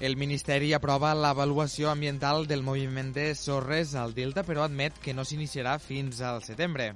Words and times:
El 0.00 0.16
Ministeri 0.16 0.70
aprova 0.72 1.10
l'avaluació 1.12 1.90
ambiental 1.90 2.46
del 2.48 2.62
moviment 2.64 3.12
de 3.12 3.34
sorres 3.36 3.92
al 3.92 4.14
Delta, 4.16 4.46
però 4.48 4.64
admet 4.64 4.96
que 5.04 5.12
no 5.12 5.28
s'iniciarà 5.28 5.76
fins 5.78 6.24
al 6.24 6.40
setembre. 6.46 6.94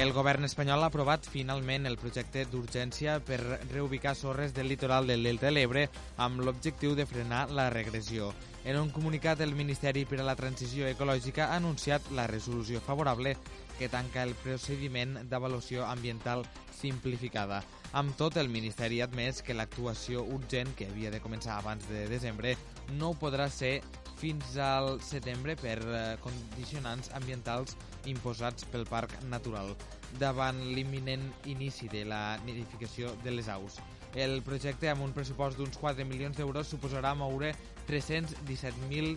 El 0.00 0.14
govern 0.16 0.46
espanyol 0.48 0.82
ha 0.82 0.88
aprovat 0.88 1.26
finalment 1.28 1.84
el 1.86 1.98
projecte 2.00 2.46
d'urgència 2.48 3.18
per 3.20 3.36
reubicar 3.74 4.14
sorres 4.16 4.54
del 4.56 4.70
litoral 4.72 5.06
del 5.06 5.22
Delta 5.28 5.50
de 5.50 5.52
l'Ebre 5.52 5.82
amb 6.16 6.40
l'objectiu 6.40 6.94
de 6.96 7.04
frenar 7.06 7.50
la 7.52 7.68
regressió. 7.70 8.30
En 8.64 8.78
un 8.80 8.88
comunicat, 8.90 9.42
el 9.44 9.52
Ministeri 9.54 10.06
per 10.08 10.22
a 10.22 10.26
la 10.26 10.34
Transició 10.34 10.88
Ecològica 10.88 11.50
ha 11.50 11.60
anunciat 11.60 12.08
la 12.16 12.26
resolució 12.26 12.80
favorable 12.80 13.36
que 13.78 13.90
tanca 13.92 14.24
el 14.24 14.32
procediment 14.40 15.18
d'avaluació 15.28 15.84
ambiental 15.84 16.46
simplificada. 16.72 17.60
Amb 17.92 18.16
tot, 18.16 18.40
el 18.40 18.48
Ministeri 18.48 19.02
ha 19.02 19.10
admès 19.10 19.42
que 19.44 19.54
l'actuació 19.54 20.24
urgent, 20.24 20.72
que 20.74 20.88
havia 20.88 21.12
de 21.12 21.20
començar 21.20 21.58
abans 21.58 21.84
de 21.92 22.06
desembre, 22.08 22.56
no 22.96 23.12
podrà 23.12 23.50
ser 23.52 23.82
fins 24.22 24.54
al 24.62 25.00
setembre 25.02 25.56
per 25.58 25.78
eh, 25.82 26.02
condicionants 26.22 27.10
ambientals 27.18 27.74
imposats 28.06 28.68
pel 28.70 28.86
Parc 28.86 29.16
Natural 29.32 29.74
davant 30.20 30.60
l'imminent 30.76 31.24
inici 31.50 31.88
de 31.90 32.04
la 32.06 32.38
nidificació 32.46 33.10
de 33.24 33.34
les 33.34 33.48
aus. 33.50 33.80
El 34.14 34.42
projecte, 34.46 34.90
amb 34.92 35.02
un 35.02 35.14
pressupost 35.16 35.58
d'uns 35.58 35.78
4 35.80 36.06
milions 36.06 36.36
d'euros, 36.36 36.68
suposarà 36.68 37.14
moure 37.18 37.54
317.000 37.88 39.16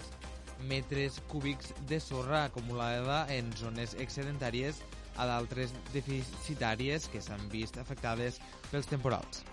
metres 0.72 1.20
cúbics 1.28 1.74
de 1.90 2.00
sorra 2.00 2.46
acumulada 2.46 3.26
en 3.36 3.52
zones 3.60 3.94
excedentàries 4.00 4.80
a 5.20 5.28
d'altres 5.28 5.76
deficitàries 5.94 7.10
que 7.12 7.22
s'han 7.22 7.44
vist 7.52 7.78
afectades 7.80 8.40
pels 8.72 8.88
temporals. 8.88 9.44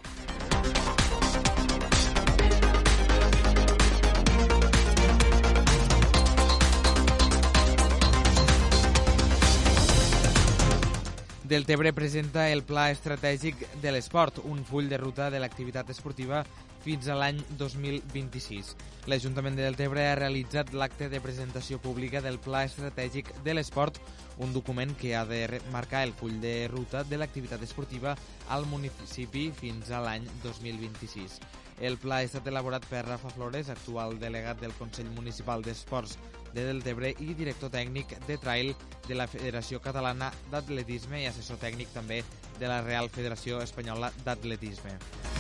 Deltebre 11.53 11.93
presenta 11.93 12.49
el 12.49 12.63
Pla 12.65 12.87
Estratègic 12.91 13.59
de 13.83 13.91
l'Esport, 13.93 14.39
un 14.49 14.63
full 14.65 14.87
de 14.89 14.97
ruta 14.97 15.27
de 15.29 15.37
l'activitat 15.37 15.91
esportiva 15.93 16.39
fins 16.83 17.09
a 17.09 17.17
l'any 17.19 17.39
2026. 17.59 18.75
L'Ajuntament 19.11 19.57
de 19.59 19.65
Deltebre 19.67 20.05
ha 20.09 20.19
realitzat 20.19 20.75
l'acte 20.75 21.09
de 21.11 21.21
presentació 21.23 21.81
pública 21.83 22.21
del 22.23 22.39
Pla 22.43 22.65
Estratègic 22.69 23.33
de 23.47 23.55
l'Esport, 23.55 23.99
un 24.39 24.53
document 24.53 24.95
que 24.99 25.17
ha 25.17 25.25
de 25.27 25.61
marcar 25.73 26.05
el 26.07 26.15
full 26.15 26.39
de 26.43 26.69
ruta 26.71 27.03
de 27.05 27.19
l'activitat 27.19 27.63
esportiva 27.63 28.17
al 28.49 28.67
municipi 28.67 29.51
fins 29.59 29.91
a 29.91 30.03
l'any 30.03 30.29
2026. 30.45 31.41
El 31.83 31.97
pla 31.99 32.21
ha 32.21 32.27
estat 32.27 32.47
elaborat 32.47 32.85
per 32.87 33.03
Rafa 33.07 33.33
Flores, 33.33 33.71
actual 33.73 34.19
delegat 34.21 34.61
del 34.63 34.75
Consell 34.79 35.11
Municipal 35.17 35.65
d'Esports 35.67 36.15
de 36.55 36.69
Deltebre 36.69 37.11
i 37.19 37.35
director 37.35 37.73
tècnic 37.75 38.15
de 38.29 38.39
trail 38.39 38.75
de 39.09 39.19
la 39.19 39.27
Federació 39.27 39.83
Catalana 39.83 40.31
d'Atletisme 40.53 41.25
i 41.25 41.27
assessor 41.27 41.59
tècnic 41.59 41.91
també 41.97 42.23
de 42.61 42.71
la 42.71 42.83
Real 42.87 43.11
Federació 43.11 43.63
Espanyola 43.67 44.13
d'Atletisme. 44.23 45.32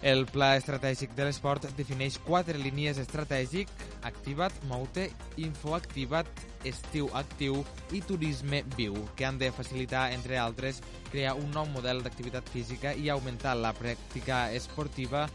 El 0.00 0.26
Pla 0.30 0.52
Estratègic 0.54 1.14
de 1.18 1.24
l'Esport 1.26 1.64
defineix 1.74 2.20
quatre 2.22 2.58
línies 2.58 3.00
estratègic, 3.02 3.70
Activat, 4.06 4.54
Moute, 4.70 5.08
Infoactivat, 5.42 6.30
Estiu 6.68 7.08
Actiu 7.18 7.64
i 7.90 8.00
Turisme 8.06 8.62
Viu, 8.76 8.94
que 9.18 9.26
han 9.26 9.40
de 9.42 9.50
facilitar, 9.50 10.12
entre 10.14 10.38
altres, 10.38 10.78
crear 11.10 11.34
un 11.34 11.50
nou 11.50 11.66
model 11.74 12.04
d'activitat 12.06 12.46
física 12.54 12.94
i 12.94 13.10
augmentar 13.10 13.56
la 13.58 13.74
pràctica 13.74 14.46
esportiva 14.54 15.26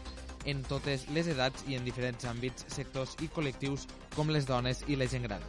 en 0.46 0.64
totes 0.64 1.08
les 1.12 1.28
edats 1.28 1.64
i 1.68 1.76
en 1.76 1.84
diferents 1.84 2.24
àmbits, 2.28 2.64
sectors 2.72 3.16
i 3.20 3.28
col·lectius 3.28 3.84
com 4.16 4.32
les 4.32 4.48
dones 4.48 4.80
i 4.88 4.96
la 4.96 5.08
gent 5.08 5.28
gran. 5.28 5.44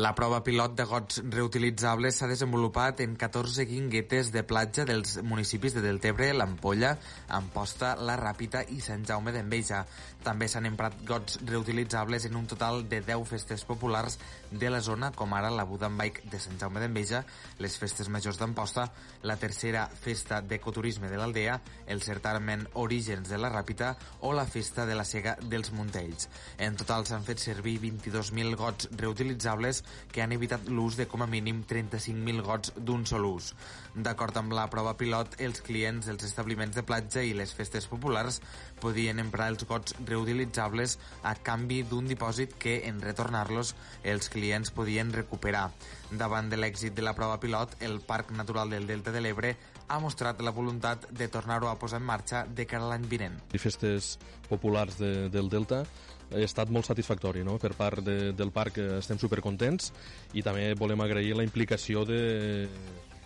La 0.00 0.14
prova 0.16 0.38
pilot 0.40 0.72
de 0.78 0.84
gots 0.88 1.18
reutilitzables 1.28 2.16
s'ha 2.16 2.28
desenvolupat 2.30 3.02
en 3.04 3.18
14 3.20 3.66
guinguetes 3.68 4.30
de 4.32 4.40
platja 4.48 4.86
dels 4.88 5.18
municipis 5.20 5.74
de 5.76 5.82
Deltebre, 5.84 6.30
l'Ampolla, 6.32 6.94
Amposta, 7.36 7.90
La 8.00 8.14
Ràpita 8.16 8.62
i 8.72 8.78
Sant 8.80 9.04
Jaume 9.04 9.34
d'Enveja. 9.34 9.82
També 10.24 10.48
s'han 10.48 10.68
emprat 10.70 10.96
gots 11.04 11.36
reutilitzables 11.44 12.24
en 12.30 12.38
un 12.40 12.46
total 12.48 12.86
de 12.88 13.02
10 13.04 13.26
festes 13.28 13.66
populars 13.68 14.16
de 14.50 14.70
la 14.72 14.80
zona, 14.80 15.10
com 15.12 15.34
ara 15.36 15.50
la 15.52 15.66
Buda 15.68 15.90
Bike 15.92 16.24
de 16.32 16.40
Sant 16.40 16.56
Jaume 16.56 16.80
d'Enveja, 16.80 17.20
les 17.60 17.76
festes 17.76 18.08
majors 18.08 18.40
d'Amposta, 18.40 18.86
la 19.28 19.36
tercera 19.36 19.84
festa 20.00 20.40
d'ecoturisme 20.40 21.12
de 21.12 21.20
l'Aldea, 21.20 21.58
el 21.86 22.00
certamen 22.00 22.64
Orígens 22.72 23.28
de 23.28 23.36
la 23.36 23.52
Ràpita 23.52 23.92
o 24.24 24.32
la 24.32 24.48
festa 24.48 24.88
de 24.88 24.96
la 24.96 25.04
Sega 25.04 25.36
dels 25.42 25.74
Montells. 25.76 26.30
En 26.56 26.80
total 26.80 27.04
s'han 27.04 27.28
fet 27.28 27.44
servir 27.44 27.76
22.000 27.84 28.56
gots 28.64 28.88
reutilitzables 28.96 29.84
que 30.12 30.22
han 30.22 30.32
evitat 30.34 30.68
l'ús 30.68 30.96
de 30.98 31.06
com 31.10 31.22
a 31.22 31.28
mínim 31.30 31.62
35.000 31.68 32.44
gots 32.46 32.74
d'un 32.76 33.06
sol 33.06 33.26
ús. 33.28 33.52
D'acord 33.94 34.36
amb 34.40 34.54
la 34.56 34.68
prova 34.70 34.96
pilot, 34.98 35.36
els 35.42 35.62
clients 35.66 36.06
dels 36.06 36.26
establiments 36.26 36.76
de 36.76 36.84
platja 36.86 37.24
i 37.26 37.34
les 37.36 37.54
festes 37.56 37.88
populars 37.90 38.40
podien 38.80 39.18
emprar 39.22 39.50
els 39.52 39.66
gots 39.68 39.96
reutilitzables 40.06 40.98
a 41.22 41.34
canvi 41.34 41.82
d'un 41.82 42.06
dipòsit 42.10 42.56
que, 42.58 42.80
en 42.88 43.02
retornar-los, 43.02 43.74
els 44.04 44.30
clients 44.30 44.70
podien 44.74 45.12
recuperar. 45.12 45.68
Davant 46.10 46.48
de 46.50 46.58
l'èxit 46.58 46.94
de 46.94 47.06
la 47.06 47.14
prova 47.18 47.40
pilot, 47.42 47.76
el 47.86 48.00
Parc 48.00 48.32
Natural 48.34 48.70
del 48.70 48.86
Delta 48.90 49.12
de 49.14 49.22
l'Ebre 49.22 49.56
ha 49.90 49.98
mostrat 49.98 50.40
la 50.46 50.54
voluntat 50.54 51.08
de 51.10 51.28
tornar-ho 51.28 51.68
a 51.68 51.76
posar 51.78 51.98
en 52.00 52.06
marxa 52.06 52.44
de 52.46 52.66
cara 52.70 52.86
a 52.86 52.92
l'any 52.92 53.08
vinent. 53.10 53.36
I 53.52 53.58
festes 53.58 54.14
populars 54.48 54.96
de, 55.00 55.28
del 55.34 55.50
Delta 55.50 55.82
ha 56.30 56.42
estat 56.46 56.70
molt 56.70 56.86
satisfactori 56.86 57.42
no? 57.42 57.56
per 57.58 57.72
part 57.74 58.04
de, 58.06 58.32
del 58.38 58.52
parc 58.54 58.78
estem 59.00 59.18
supercontents 59.18 59.90
i 60.38 60.44
també 60.46 60.68
volem 60.78 61.02
agrair 61.02 61.34
la 61.34 61.46
implicació 61.46 62.04
de, 62.06 62.20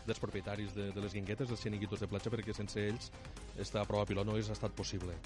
dels 0.06 0.20
propietaris 0.20 0.72
de, 0.76 0.90
de 0.92 1.04
les 1.04 1.12
guinguetes, 1.16 1.48
dels 1.48 1.60
xiringuitos 1.60 2.00
de 2.00 2.08
platja, 2.08 2.32
perquè 2.32 2.54
sense 2.56 2.80
ells 2.80 3.10
esta 3.60 3.84
prova 3.88 4.06
pilot 4.08 4.26
no 4.26 4.34
hagués 4.36 4.50
estat 4.52 4.74
possible. 4.76 5.16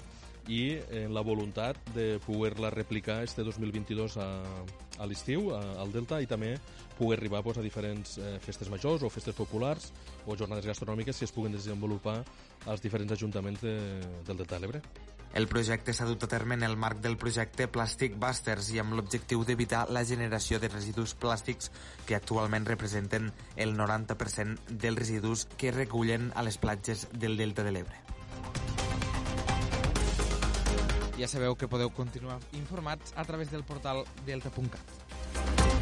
I 0.47 0.61
en 0.79 1.05
eh, 1.05 1.07
la 1.11 1.23
voluntat 1.25 1.79
de 1.95 2.17
poder-la 2.25 2.71
replicar 2.73 3.21
este 3.23 3.43
2022 3.47 4.17
a, 4.17 4.29
a 4.99 5.07
l'estiu, 5.07 5.49
al 5.55 5.91
Delta, 5.95 6.19
i 6.21 6.27
també 6.27 6.53
poder 6.97 7.17
arribar 7.17 7.41
pues, 7.43 7.57
a 7.57 7.63
diferents 7.63 8.17
eh, 8.19 8.37
festes 8.43 8.69
majors 8.69 9.05
o 9.07 9.09
festes 9.09 9.35
populars 9.35 9.93
o 10.27 10.35
jornades 10.35 10.67
gastronòmiques 10.67 11.17
que 11.17 11.25
es 11.25 11.31
puguen 11.35 11.55
desenvolupar 11.55 12.19
als 12.67 12.83
diferents 12.83 13.15
ajuntaments 13.15 13.63
de, 13.63 13.77
del 14.27 14.37
Delta 14.43 14.57
de 14.57 14.61
l'Ebre. 14.65 14.83
El 15.29 15.45
projecte 15.47 15.93
s'ha 15.93 16.07
dut 16.09 16.23
a 16.25 16.29
terme 16.29 16.55
en 16.57 16.63
el 16.65 16.75
marc 16.75 17.03
del 17.03 17.15
projecte 17.21 17.67
Plastic 17.69 18.15
Busters 18.17 18.71
i 18.73 18.79
amb 18.81 18.97
l'objectiu 18.97 19.45
d'evitar 19.45 19.85
la 19.93 20.03
generació 20.03 20.59
de 20.59 20.71
residus 20.73 21.13
plàstics 21.13 21.69
que 22.09 22.17
actualment 22.17 22.65
representen 22.65 23.29
el 23.55 23.77
90% 23.77 24.77
dels 24.81 24.97
residus 24.97 25.45
que 25.55 25.75
recullen 25.75 26.31
a 26.35 26.43
les 26.43 26.57
platges 26.57 27.07
del 27.13 27.37
Delta 27.37 27.63
de 27.63 27.77
l'Ebre. 27.77 28.18
Ja 31.19 31.27
sabeu 31.27 31.57
que 31.59 31.67
podeu 31.67 31.91
continuar 31.91 32.39
informats 32.55 33.11
a 33.17 33.25
través 33.27 33.51
del 33.51 33.65
portal 33.67 34.05
delta.cat. 34.25 35.78